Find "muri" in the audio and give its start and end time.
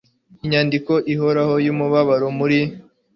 2.37-2.59